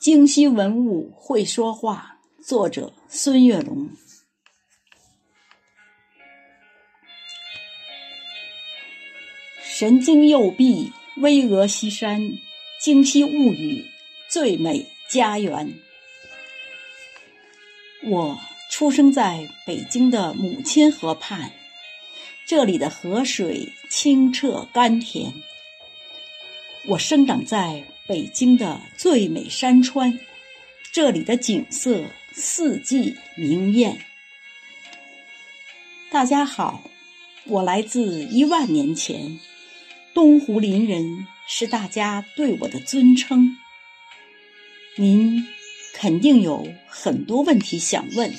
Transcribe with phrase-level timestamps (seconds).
[0.00, 3.90] 京西文物会说话，作者孙月龙。
[9.60, 12.22] 神经右臂，巍峨西山，
[12.80, 13.84] 京西物语，
[14.30, 15.74] 最美家园。
[18.04, 18.38] 我
[18.70, 21.50] 出生在北京的母亲河畔，
[22.46, 25.32] 这里的河水清澈甘甜。
[26.88, 30.18] 我生长在北京的最美山川，
[30.90, 34.06] 这里的景色四季明艳。
[36.10, 36.90] 大家好，
[37.44, 39.38] 我来自一万年前。
[40.14, 43.58] 东湖林人是大家对我的尊称。
[44.96, 45.46] 您
[45.92, 48.34] 肯定有很多问题想问。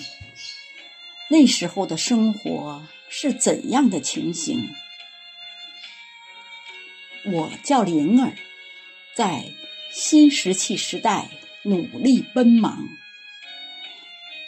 [1.30, 4.68] 那时候的生活是怎样的情形？
[7.26, 8.34] 我叫灵儿，
[9.20, 9.44] 在
[9.92, 11.30] 新石器时代
[11.64, 12.88] 努力奔忙。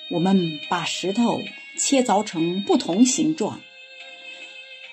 [0.09, 1.44] 我们把石头
[1.77, 3.59] 切凿成不同形状，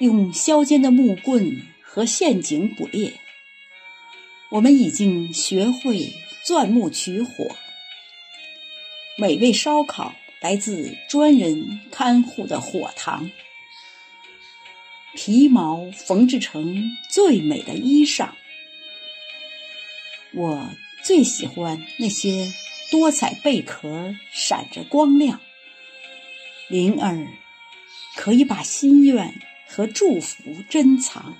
[0.00, 1.62] 用削尖的木棍。
[1.90, 3.14] 和陷阱捕猎，
[4.50, 6.12] 我们已经学会
[6.44, 7.56] 钻木取火。
[9.16, 13.30] 美味烧烤来自专人看护的火塘，
[15.14, 18.28] 皮毛缝制成最美的衣裳。
[20.34, 20.70] 我
[21.02, 22.52] 最喜欢那些
[22.90, 25.40] 多彩贝壳，闪着光亮。
[26.68, 27.26] 灵儿
[28.16, 31.36] 可以把心愿和祝福珍藏。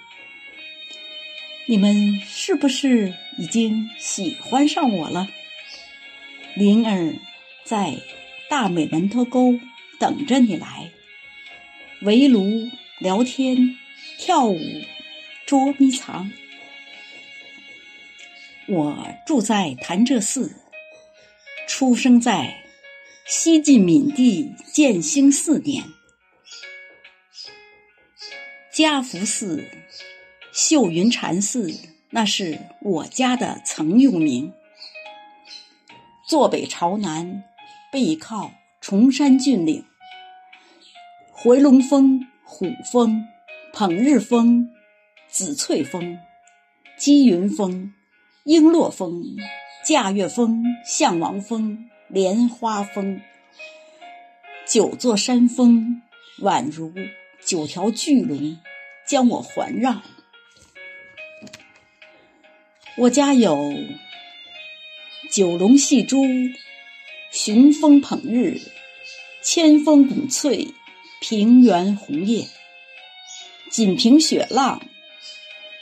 [1.67, 5.29] 你们是不是已经喜欢上我了？
[6.57, 7.15] 灵儿
[7.65, 7.99] 在
[8.49, 9.61] 大美门头沟
[9.99, 10.91] 等着你来，
[12.01, 13.77] 围炉聊天、
[14.17, 14.59] 跳舞、
[15.45, 16.33] 捉迷藏。
[18.71, 20.55] 我住在潭柘寺，
[21.67, 22.63] 出生在
[23.27, 25.85] 西晋闵帝建兴四年，
[28.71, 29.65] 嘉福寺。
[30.53, 31.71] 秀云禅寺，
[32.11, 34.53] 那是我家的曾用名。
[36.27, 37.45] 坐北朝南，
[37.93, 38.51] 背靠
[38.81, 39.85] 崇山峻岭，
[41.31, 43.25] 回龙峰、虎峰、
[43.73, 44.69] 捧日峰、
[45.29, 46.19] 紫翠峰、
[46.99, 47.95] 积云峰、
[48.49, 49.37] 璎珞峰、
[49.85, 53.21] 驾月峰、象王峰、莲花峰，
[54.67, 56.01] 九座山峰
[56.41, 56.91] 宛如
[57.45, 58.57] 九条巨龙，
[59.07, 60.01] 将我环绕。
[62.97, 63.71] 我家有
[65.31, 66.25] 九龙戏珠、
[67.31, 68.63] 雄风捧日、
[69.43, 70.69] 千峰拱翠、
[71.21, 72.47] 平原红叶、
[73.71, 74.81] 锦屏雪浪、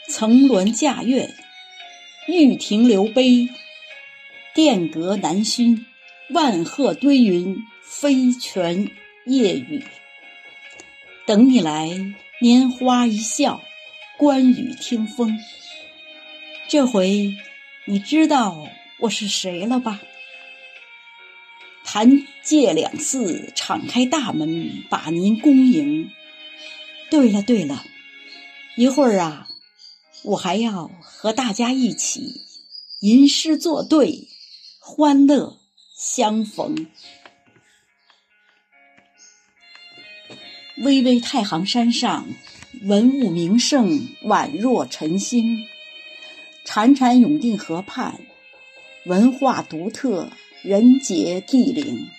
[0.09, 1.33] 层峦驾月、
[2.27, 3.47] 玉亭流杯、
[4.53, 5.85] 殿阁南熏、
[6.29, 8.91] 万壑堆云、飞泉
[9.25, 9.85] 夜雨。
[11.25, 11.87] 等你来，
[12.41, 13.63] 拈花一笑，
[14.17, 15.39] 观雨听风。
[16.67, 17.33] 这回
[17.85, 18.67] 你知道
[18.99, 20.01] 我是谁了吧？
[21.85, 26.11] 谭界两寺敞开大门，把您恭迎。
[27.09, 27.85] 对了对了，
[28.75, 29.46] 一会儿啊，
[30.27, 32.41] 我还要和大家一起
[32.99, 34.27] 吟诗作对，
[34.79, 35.57] 欢乐
[35.97, 36.87] 相逢。
[40.83, 42.27] 巍巍太行山上，
[42.81, 45.65] 文物名胜宛若晨星。
[46.65, 48.19] 潺潺永定河畔，
[49.05, 50.29] 文化独特，
[50.61, 52.09] 人杰地灵。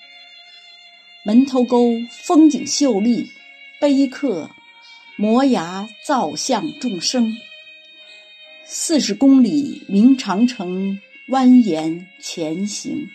[1.26, 3.30] 门头沟风景秀丽，
[3.78, 4.50] 碑刻
[5.16, 7.36] 摩崖造像众生。
[8.71, 13.09] 四十公里明长城蜿蜒前行，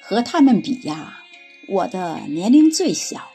[0.00, 1.22] 和他们比呀，
[1.68, 3.30] 我的年龄最小。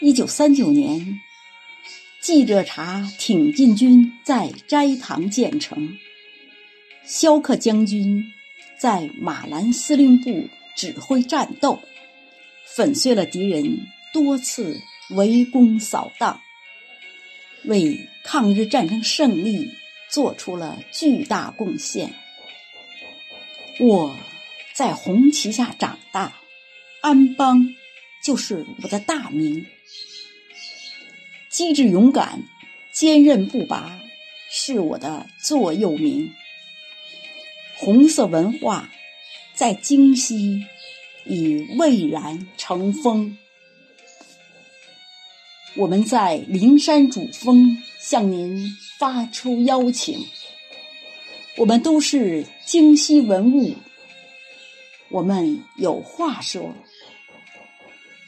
[0.00, 1.18] 一九三九年。
[2.20, 5.96] 记者查挺进军在斋堂建成，
[7.02, 8.22] 萧克将军
[8.78, 11.80] 在马兰司令部指挥战斗，
[12.66, 14.78] 粉碎了敌人多次
[15.12, 16.38] 围攻扫荡，
[17.64, 19.70] 为抗日战争胜利
[20.08, 22.14] 做出了巨大贡献。
[23.78, 24.16] 我
[24.74, 26.32] 在红旗下长大，
[27.00, 27.74] 安邦
[28.24, 29.66] 就是我的大名。
[31.48, 32.42] 机智勇敢、
[32.92, 34.00] 坚韧不拔，
[34.50, 36.32] 是我的座右铭。
[37.76, 38.90] 红色文化
[39.54, 40.66] 在京西
[41.24, 43.38] 已蔚然成风。
[45.76, 50.26] 我们在灵山主峰向您发出邀请。
[51.56, 53.74] 我们都是京西文物，
[55.10, 56.74] 我们有话说。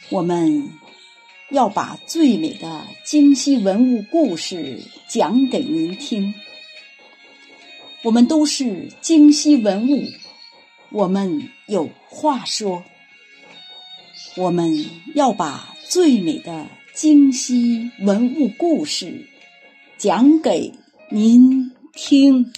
[0.09, 0.71] 我们
[1.51, 6.35] 要把最美的京西文物故事讲给您听。
[8.03, 10.05] 我们都是京西文物，
[10.91, 12.85] 我们有话说。
[14.37, 19.27] 我们要把最美的京西文物故事
[19.97, 20.73] 讲给
[21.09, 22.53] 您听。